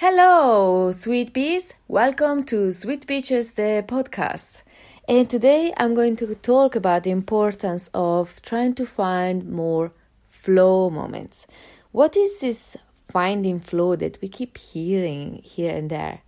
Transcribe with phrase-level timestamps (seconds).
[0.00, 1.74] Hello, sweet peas.
[1.88, 4.62] Welcome to Sweet Peaches, the podcast.
[5.08, 9.90] And today I'm going to talk about the importance of trying to find more
[10.28, 11.48] flow moments.
[11.90, 12.76] What is this
[13.10, 16.20] finding flow that we keep hearing here and there?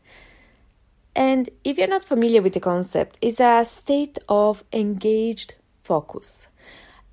[1.15, 6.49] And if you're not familiar with the concept, it's a state of engaged focus.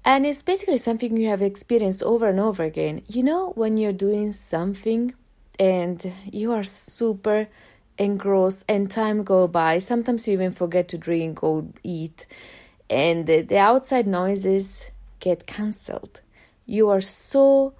[0.03, 3.03] And it's basically something you have experienced over and over again.
[3.05, 5.13] You know, when you're doing something
[5.59, 7.47] and you are super
[7.98, 12.27] engrossed and time go by, sometimes you even forget to drink or eat,
[12.89, 16.21] and the, outside noises get cancelled.
[16.65, 17.73] You are so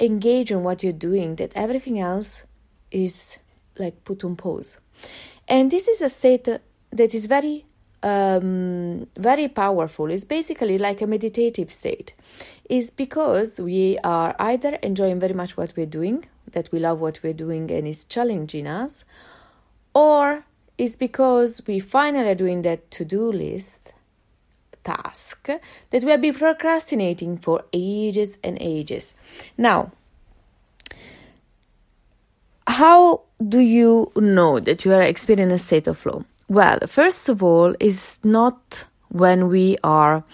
[0.00, 2.42] engaged in what you're doing that everything else
[2.90, 3.38] is
[3.78, 4.78] like put on pause.
[5.48, 6.48] And this is a state
[6.90, 7.64] that is very
[8.02, 10.10] um, very powerful.
[10.10, 12.14] It's basically like a meditative state.
[12.68, 17.20] Is because we are either enjoying very much what we're doing, that we love what
[17.22, 19.04] we're doing and is challenging us,
[19.94, 20.44] or
[20.78, 23.92] is because we finally are doing that to-do list
[24.84, 25.48] task
[25.90, 29.14] that we have been procrastinating for ages and ages.
[29.56, 29.92] Now,
[32.66, 36.24] how do you know that you are experiencing a state of flow?
[36.48, 40.24] Well, first of all, it's not when we are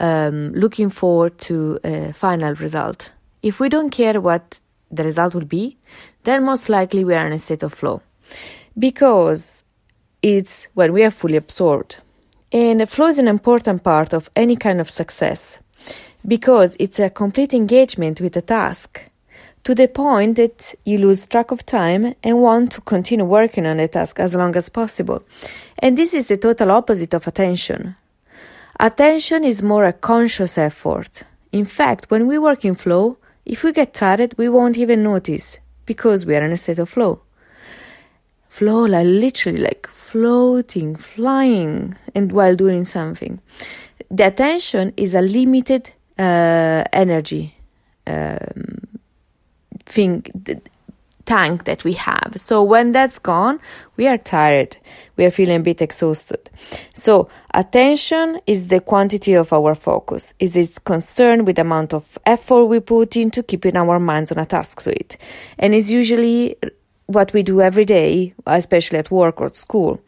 [0.00, 3.10] um, looking forward to a final result.
[3.42, 4.58] If we don't care what
[4.90, 5.76] the result will be,
[6.24, 8.02] then most likely we are in a state of flow
[8.78, 9.64] because
[10.22, 11.98] it's when we are fully absorbed.
[12.52, 15.58] And flow is an important part of any kind of success
[16.26, 19.00] because it's a complete engagement with the task
[19.64, 23.78] to the point that you lose track of time and want to continue working on
[23.78, 25.22] the task as long as possible.
[25.80, 27.96] And this is the total opposite of attention.
[28.78, 31.24] Attention is more a conscious effort.
[31.50, 35.58] In fact, when we work in flow, if we get tired, we won't even notice
[35.86, 37.20] because we are in a state of flow.
[38.48, 43.40] Flow, like literally like floating, flying, and while doing something.
[44.10, 47.54] The attention is a limited uh, energy.
[48.06, 48.86] Um,
[49.84, 50.24] thing
[51.26, 52.32] tank that we have.
[52.36, 53.60] So when that's gone,
[53.96, 54.76] we are tired.
[55.16, 56.48] We are feeling a bit exhausted.
[56.94, 60.32] So attention is the quantity of our focus.
[60.38, 64.46] Is concerned with the amount of effort we put into keeping our minds on a
[64.46, 65.18] task to it.
[65.58, 66.56] And it's usually
[67.06, 70.00] what we do every day, especially at work or at school.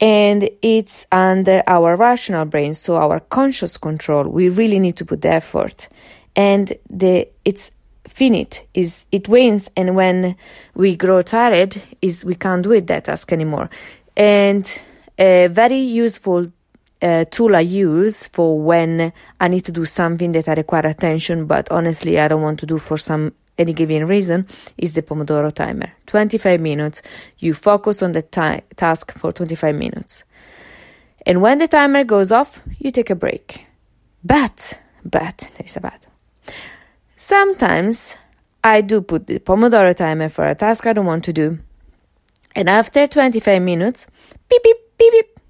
[0.00, 4.24] And it's under our rational brain, so our conscious control.
[4.28, 5.88] We really need to put the effort.
[6.36, 7.72] And the it's
[8.08, 10.36] finite is it wanes and when
[10.74, 13.70] we grow tired is we can't do it that task anymore
[14.16, 14.80] and
[15.18, 16.50] a very useful
[17.02, 21.46] uh, tool I use for when I need to do something that I require attention,
[21.46, 24.46] but honestly I don't want to do for some any given reason
[24.76, 25.92] is the Pomodoro timer.
[26.06, 27.02] 25 minutes.
[27.38, 30.24] You focus on the ta- task for 25 minutes.
[31.26, 33.66] And when the timer goes off, you take a break.
[34.24, 36.00] But, but, there is a but.
[37.28, 38.16] Sometimes
[38.64, 41.58] I do put the Pomodoro timer for a task I don't want to do.
[42.54, 44.06] And after 25 minutes,
[44.48, 45.40] beep, beep, beep, beep,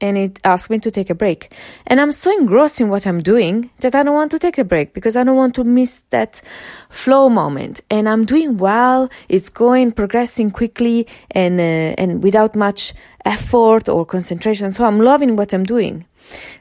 [0.00, 1.54] and it asks me to take a break.
[1.86, 4.64] And I'm so engrossed in what I'm doing that I don't want to take a
[4.64, 6.42] break because I don't want to miss that
[6.88, 7.80] flow moment.
[7.90, 9.08] And I'm doing well.
[9.28, 12.92] It's going, progressing quickly and, uh, and without much
[13.24, 14.72] effort or concentration.
[14.72, 16.06] So I'm loving what I'm doing.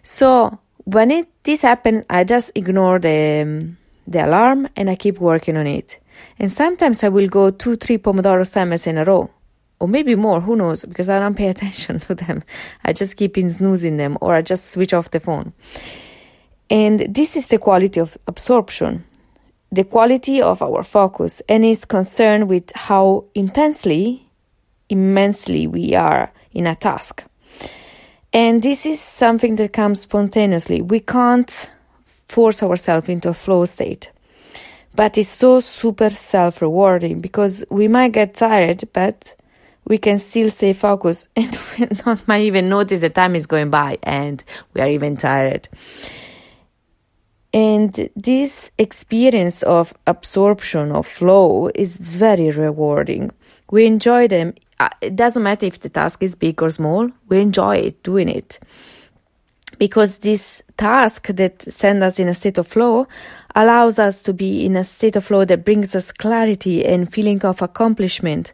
[0.03, 5.19] So when it, this happens, I just ignore the, um, the alarm and I keep
[5.19, 5.99] working on it.
[6.37, 9.29] And sometimes I will go two, three Pomodoro timers in a row,
[9.79, 12.43] or maybe more, who knows, because I don't pay attention to them.
[12.83, 15.53] I just keep in snoozing them, or I just switch off the phone.
[16.69, 19.03] And this is the quality of absorption,
[19.71, 24.29] the quality of our focus, and is concerned with how intensely,
[24.89, 27.23] immensely we are in a task.
[28.31, 30.81] And this is something that comes spontaneously.
[30.81, 31.69] We can't
[32.29, 34.12] force ourselves into a flow state.
[34.95, 39.35] But it's so super self rewarding because we might get tired, but
[39.85, 43.70] we can still stay focused and we not might even notice the time is going
[43.70, 44.43] by and
[44.73, 45.67] we are even tired.
[47.52, 53.31] And this experience of absorption of flow is very rewarding.
[53.72, 54.53] We enjoy them.
[54.79, 58.29] Uh, it doesn't matter if the task is big or small, we enjoy it doing
[58.29, 58.59] it
[59.79, 63.08] because this task that sends us in a state of flow
[63.55, 67.41] allows us to be in a state of flow that brings us clarity and feeling
[67.43, 68.53] of accomplishment.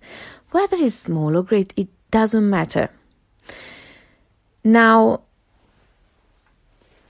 [0.52, 2.90] Whether it's small or great, it doesn't matter.
[4.64, 5.22] Now,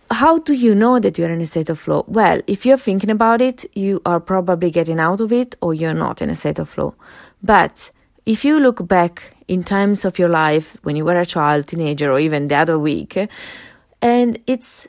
[0.10, 2.06] how do you know that you're in a state of flow?
[2.08, 5.94] Well, if you're thinking about it, you are probably getting out of it or you're
[5.94, 6.96] not in a state of flow.
[7.44, 7.92] But
[8.26, 12.12] if you look back in times of your life when you were a child, teenager,
[12.12, 13.18] or even the other week,
[14.06, 14.88] and it's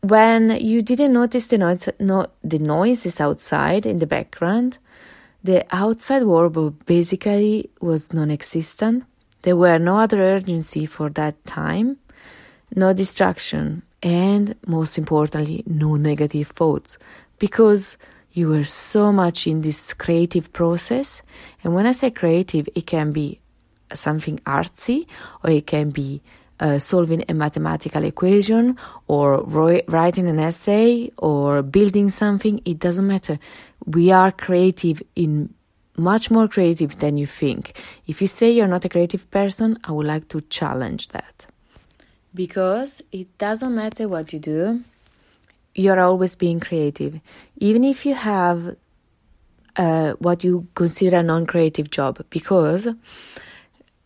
[0.00, 4.78] when you didn't notice the noise, no, the noises outside in the background,
[5.44, 9.04] the outside world basically was non-existent.
[9.42, 11.98] There were no other urgency for that time,
[12.74, 16.98] no distraction, and most importantly, no negative thoughts
[17.38, 17.96] because
[18.32, 21.22] you were so much in this creative process.
[21.62, 23.40] And when I say creative, it can be
[23.94, 25.06] something artsy
[25.44, 26.22] or it can be
[26.60, 28.76] uh, solving a mathematical equation
[29.06, 32.60] or writing an essay or building something.
[32.64, 33.38] It doesn't matter.
[33.86, 35.54] We are creative in
[35.96, 37.80] much more creative than you think.
[38.06, 41.46] If you say you're not a creative person, I would like to challenge that.
[42.34, 44.84] Because it doesn't matter what you do,
[45.74, 47.20] you're always being creative.
[47.56, 48.76] Even if you have
[49.76, 52.88] uh, what you consider a non creative job, because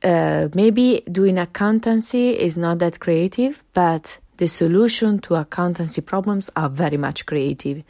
[0.03, 6.69] uh, maybe doing accountancy is not that creative, but the solution to accountancy problems are
[6.69, 7.83] very much creative.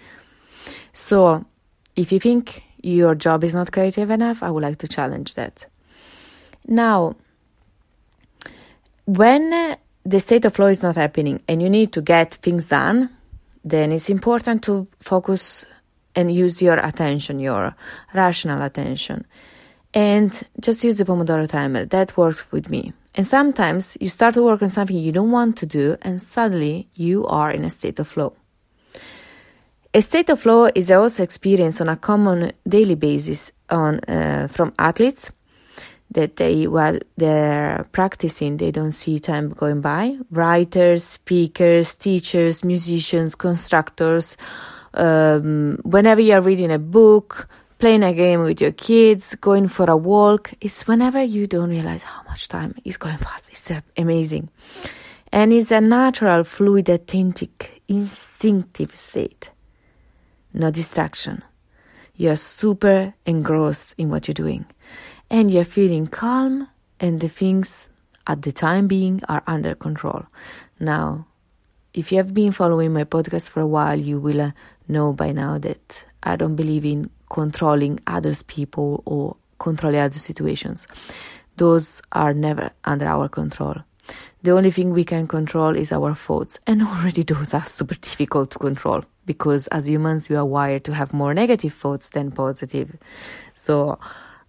[0.92, 1.44] So,
[1.96, 5.66] if you think your job is not creative enough, I would like to challenge that.
[6.66, 7.16] Now,
[9.06, 13.10] when the state of flow is not happening and you need to get things done,
[13.64, 15.64] then it's important to focus
[16.14, 17.74] and use your attention, your
[18.12, 19.24] rational attention.
[19.94, 21.84] And just use the Pomodoro timer.
[21.84, 22.92] That works with me.
[23.14, 26.88] And sometimes you start to work on something you don't want to do, and suddenly
[26.94, 28.34] you are in a state of flow.
[29.92, 34.72] A state of flow is also experienced on a common daily basis on uh, from
[34.78, 35.30] athletes
[36.12, 43.34] that they while they're practicing they don't see time going by writers speakers teachers musicians
[43.34, 44.36] constructors
[44.94, 47.48] um, whenever you're reading a book
[47.82, 50.52] playing a game with your kids going for a walk.
[50.60, 53.48] It's whenever you don't realize how much time is going fast.
[53.50, 54.50] It's amazing.
[55.32, 59.50] And it's a natural fluid authentic instinctive state.
[60.54, 61.42] No distraction.
[62.14, 64.64] You're super engrossed in what you're doing.
[65.28, 66.68] And you're feeling calm
[67.00, 67.88] and the things
[68.28, 70.24] at the time being are under control.
[70.78, 71.26] Now,
[71.94, 74.50] if you have been following my podcast for a while, you will uh,
[74.86, 80.86] know by now that I don't believe in controlling others people or controlling other situations.
[81.56, 83.76] Those are never under our control.
[84.42, 88.50] The only thing we can control is our thoughts, and already those are super difficult
[88.52, 92.96] to control because as humans we are wired to have more negative thoughts than positive.
[93.54, 93.98] So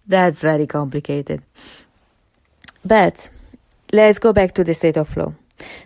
[0.06, 1.42] that's very complicated.
[2.84, 3.30] But
[3.92, 5.34] let's go back to the state of flow.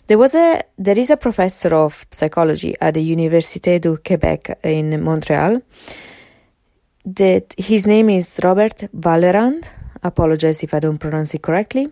[0.07, 5.03] There was a there is a professor of psychology at the Université du Québec in
[5.03, 5.63] Montreal.
[7.05, 9.65] That his name is Robert Vallerand.
[10.03, 11.89] Apologize if I don't pronounce it correctly.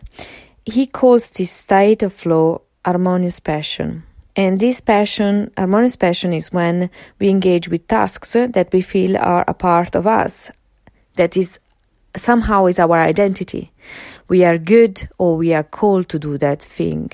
[0.64, 4.05] He calls this state of flow harmonious passion.
[4.34, 9.44] And this passion, harmonious passion, is when we engage with tasks that we feel are
[9.49, 10.50] a part of us,
[11.17, 11.58] that is
[12.17, 13.72] somehow is our identity.
[14.29, 17.12] We are good or we are called to do that thing.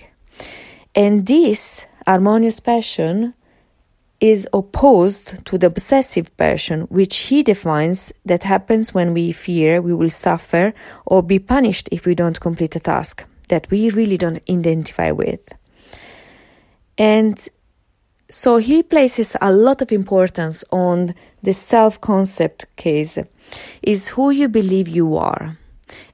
[0.94, 3.34] And this harmonious passion
[4.20, 9.92] is opposed to the obsessive passion, which he defines that happens when we fear we
[9.92, 10.72] will suffer
[11.04, 15.52] or be punished if we don't complete a task that we really don't identify with.
[16.96, 17.48] And
[18.28, 23.18] so he places a lot of importance on the self concept case
[23.82, 25.58] is who you believe you are.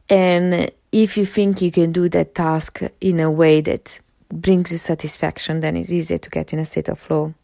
[0.09, 4.01] And if you think you can do that task in a way that
[4.33, 7.35] brings you satisfaction, then it's easier to get in a state of flow.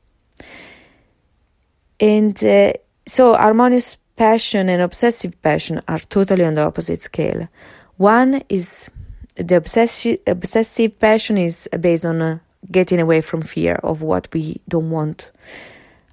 [2.00, 2.72] And uh,
[3.06, 7.48] so, harmonious passion and obsessive passion are totally on the opposite scale.
[7.96, 8.90] One is
[9.36, 12.38] the obsessive, obsessive passion is based on uh,
[12.70, 15.30] getting away from fear of what we don't want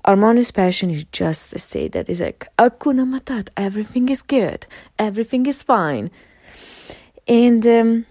[0.03, 4.65] Harmonious passion is just a state that is like Hakuna Matata, everything is good,
[4.97, 6.09] everything is fine.
[7.27, 8.05] And um,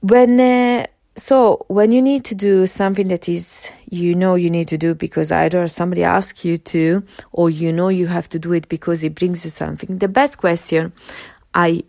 [0.00, 0.86] when uh,
[1.16, 4.94] so when you need to do something that is you know you need to do
[4.94, 9.02] because either somebody asks you to or you know you have to do it because
[9.02, 10.92] it brings you something the best question
[11.54, 11.82] i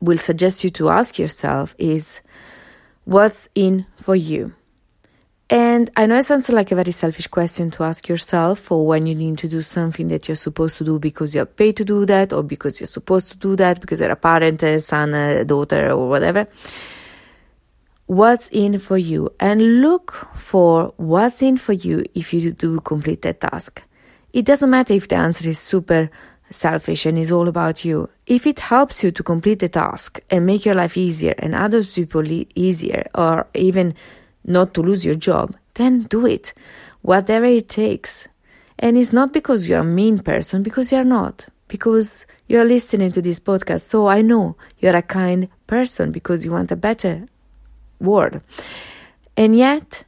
[0.00, 2.20] will suggest you to ask yourself is
[3.04, 4.54] what's in for you
[5.50, 9.06] and I know it sounds like a very selfish question to ask yourself for when
[9.06, 12.06] you need to do something that you're supposed to do because you're paid to do
[12.06, 15.44] that or because you're supposed to do that because you're a parent, a son, a
[15.44, 16.48] daughter, or whatever.
[18.06, 23.22] What's in for you and look for what's in for you if you do complete
[23.22, 23.82] that task.
[24.32, 26.10] It doesn't matter if the answer is super
[26.50, 28.08] selfish and is all about you.
[28.26, 31.82] If it helps you to complete the task and make your life easier and other
[31.82, 33.94] people easier or even
[34.44, 36.52] not to lose your job, then do it.
[37.02, 38.28] Whatever it takes.
[38.78, 41.46] And it's not because you're a mean person, because you're not.
[41.68, 43.82] Because you're listening to this podcast.
[43.82, 47.26] So I know you're a kind person because you want a better
[48.04, 48.40] world.
[49.36, 50.04] And yet,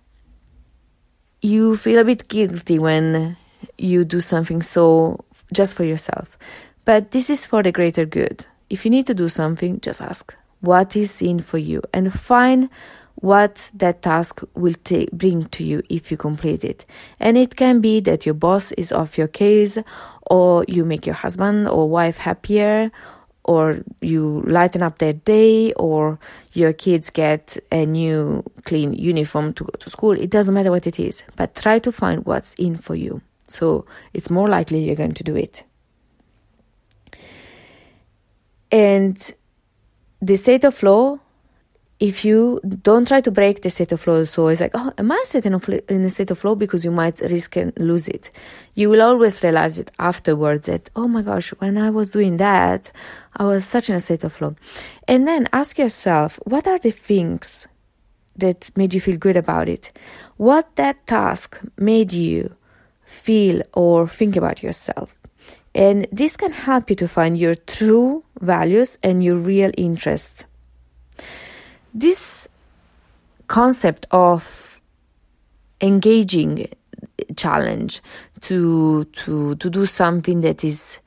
[1.42, 3.36] you feel a bit guilty when
[3.78, 6.38] you do something so just for yourself.
[6.84, 8.46] But this is for the greater good.
[8.70, 12.68] If you need to do something, just ask what is in for you and find
[13.16, 16.84] what that task will take, bring to you if you complete it.
[17.18, 19.78] And it can be that your boss is off your case,
[20.30, 22.90] or you make your husband or wife happier,
[23.46, 26.18] or you lighten up their day, or
[26.52, 30.12] your kids get a new clean uniform to go to school.
[30.12, 33.22] It doesn't matter what it is, but try to find what's in for you.
[33.48, 35.62] So it's more likely you're going to do it.
[38.72, 39.16] And
[40.20, 41.20] the state of flow,
[41.98, 45.10] if you don't try to break the state of flow, so it's like, oh, am
[45.10, 45.24] I
[45.88, 46.54] in a state of flow?
[46.54, 48.30] Because you might risk and lose it.
[48.74, 52.92] You will always realize it afterwards that, oh my gosh, when I was doing that,
[53.34, 54.56] I was such in a state of flow.
[55.08, 57.66] And then ask yourself, what are the things
[58.36, 59.90] that made you feel good about it?
[60.36, 62.54] What that task made you
[63.06, 65.16] feel or think about yourself.
[65.74, 70.44] And this can help you to find your true values and your real interests.
[71.96, 72.46] This
[73.46, 74.82] concept of
[75.80, 76.68] engaging
[77.36, 78.02] challenge
[78.42, 81.00] to to to do something that is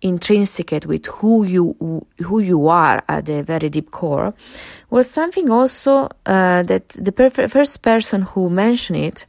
[0.00, 4.32] intrinsic with who you who you are at the very deep core
[4.88, 7.12] was something also uh, that the
[7.48, 9.26] first person who mentioned it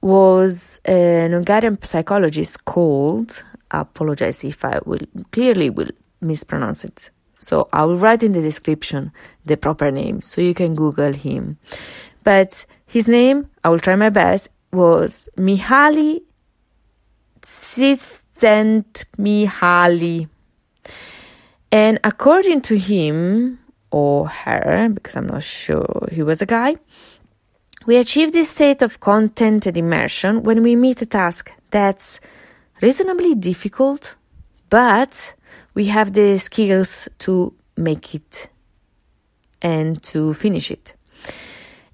[0.00, 7.10] was an Hungarian psychologist called, I apologize if I will clearly will mispronounce it.
[7.38, 9.12] So I will write in the description
[9.44, 11.58] the proper name so you can Google him.
[12.22, 16.22] But his name, I will try my best, was Mihaly
[17.42, 20.28] Csikszentmihalyi.
[21.70, 23.58] And according to him
[23.90, 26.76] or her, because I'm not sure he was a guy,
[27.86, 32.18] we achieve this state of content and immersion when we meet a task that's
[32.80, 34.16] reasonably difficult,
[34.70, 35.34] but
[35.74, 38.48] we have the skills to make it
[39.62, 40.94] and to finish it.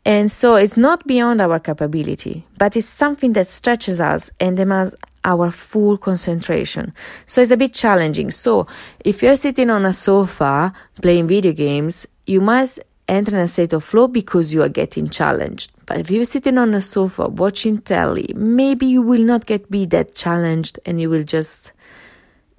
[0.04, 4.94] And so it's not beyond our capability, but it's something that stretches us and demands
[5.24, 6.94] our full concentration.
[7.26, 8.30] So it's a bit challenging.
[8.30, 8.66] So
[9.04, 13.72] if you're sitting on a sofa playing video games, you must enter in a state
[13.72, 15.72] of flow because you are getting challenged.
[15.84, 19.84] But if you're sitting on a sofa watching telly, maybe you will not get be
[19.86, 21.72] that challenged and you will just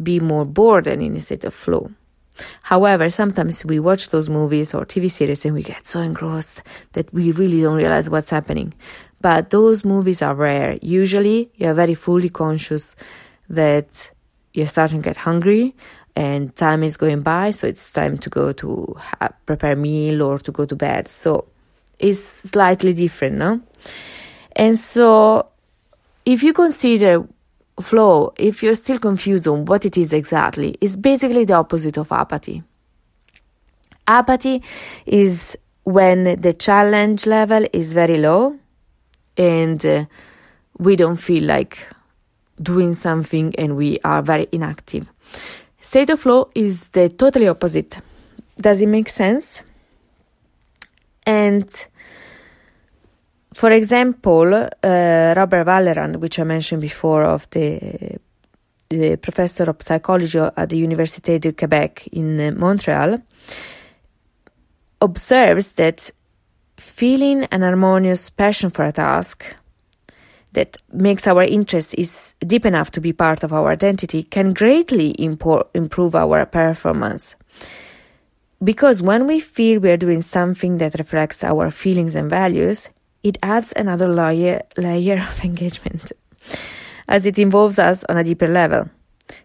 [0.04, 1.92] be more bored and in a state of flow.
[2.64, 7.14] However, sometimes we watch those movies or TV series and we get so engrossed that
[7.14, 8.74] we really don't realize what's happening.
[9.20, 10.80] But those movies are rare.
[10.82, 12.96] Usually, you're very fully conscious
[13.50, 14.12] that
[14.54, 15.76] you're starting to get hungry
[16.16, 20.40] and time is going by so it's time to go to have, prepare meal or
[20.40, 21.46] to go to bed so
[22.00, 23.62] it's slightly different no
[24.56, 25.48] and so
[26.26, 27.26] if you consider
[27.82, 32.12] flow if you're still confused on what it is exactly it's basically the opposite of
[32.12, 32.64] apathy
[34.08, 34.64] apathy
[35.06, 38.56] is when the challenge level is very low
[39.38, 40.06] and uh,
[40.78, 41.78] we don't feel like
[42.62, 45.08] doing something and we are very inactive
[45.82, 47.98] State of flow is the totally opposite.
[48.56, 49.64] Does it make sense?
[51.26, 51.68] And
[53.54, 58.18] for example, uh, Robert Vallerand, which I mentioned before, of the,
[58.90, 63.22] the professor of psychology at the Université de Quebec in uh, Montreal,
[65.02, 66.12] observes that
[66.78, 69.46] feeling an harmonious passion for a task
[70.54, 75.14] that makes our interest is deep enough to be part of our identity can greatly
[75.14, 77.36] impo- improve our performance.
[78.64, 82.90] Because when we feel we are doing something that reflects our feelings and values,
[83.24, 86.12] it adds another layer, layer of engagement
[87.08, 88.90] as it involves us on a deeper level.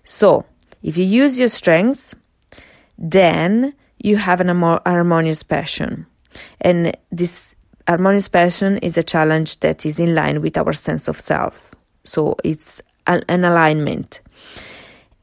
[0.04, 0.47] So,
[0.83, 2.14] if you use your strengths,
[2.97, 6.06] then you have an harmonious passion.
[6.61, 7.54] And this
[7.88, 11.75] harmonious passion is a challenge that is in line with our sense of self.
[12.04, 14.21] So it's an alignment.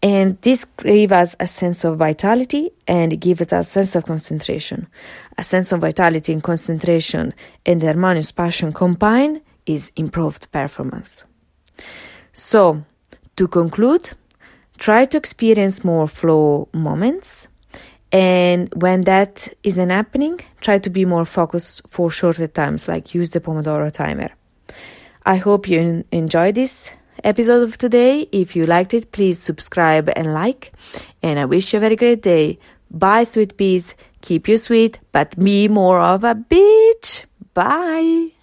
[0.04, 4.88] And this gave us a sense of vitality and gave us a sense of concentration.
[5.38, 7.34] A sense of vitality and concentration
[7.66, 11.24] and harmonious passion combined is improved performance.
[12.34, 12.84] So,
[13.38, 14.12] to conclude,
[14.78, 17.48] try to experience more flow moments.
[18.12, 23.32] And when that isn't happening, try to be more focused for shorter times, like use
[23.32, 24.32] the Pomodoro timer.
[25.26, 26.92] I hope you enjoy this
[27.24, 28.28] episode of today.
[28.32, 30.74] If you liked it, please subscribe and like.
[31.22, 32.60] And I wish you a very great day.
[32.92, 33.96] Bye, sweet peas.
[34.22, 37.26] Keep you sweet, but be more of a bitch.
[37.54, 38.43] Bye.